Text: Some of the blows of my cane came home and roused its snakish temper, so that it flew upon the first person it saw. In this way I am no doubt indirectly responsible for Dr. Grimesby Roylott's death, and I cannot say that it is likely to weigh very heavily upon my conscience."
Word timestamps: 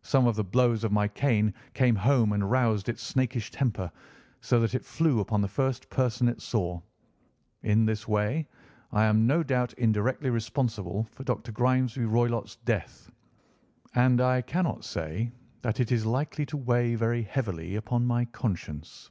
Some 0.00 0.26
of 0.26 0.36
the 0.36 0.42
blows 0.42 0.84
of 0.84 0.90
my 0.90 1.06
cane 1.06 1.52
came 1.74 1.94
home 1.96 2.32
and 2.32 2.50
roused 2.50 2.88
its 2.88 3.02
snakish 3.02 3.50
temper, 3.50 3.92
so 4.40 4.58
that 4.60 4.74
it 4.74 4.82
flew 4.86 5.20
upon 5.20 5.42
the 5.42 5.48
first 5.48 5.90
person 5.90 6.28
it 6.28 6.40
saw. 6.40 6.80
In 7.62 7.84
this 7.84 8.08
way 8.08 8.48
I 8.90 9.04
am 9.04 9.26
no 9.26 9.42
doubt 9.42 9.74
indirectly 9.74 10.30
responsible 10.30 11.06
for 11.12 11.24
Dr. 11.24 11.52
Grimesby 11.52 12.06
Roylott's 12.06 12.56
death, 12.64 13.10
and 13.94 14.18
I 14.22 14.40
cannot 14.40 14.82
say 14.82 15.30
that 15.60 15.78
it 15.78 15.92
is 15.92 16.06
likely 16.06 16.46
to 16.46 16.56
weigh 16.56 16.94
very 16.94 17.24
heavily 17.24 17.76
upon 17.76 18.06
my 18.06 18.24
conscience." 18.24 19.10